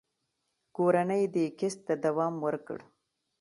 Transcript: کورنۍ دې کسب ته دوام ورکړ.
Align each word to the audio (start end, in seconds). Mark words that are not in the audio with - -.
کورنۍ 0.75 1.23
دې 1.33 1.45
کسب 1.59 1.79
ته 1.87 1.93
دوام 2.05 2.33
ورکړ. 2.45 2.79